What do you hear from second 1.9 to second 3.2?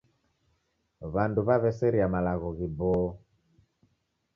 malagho ghiboo.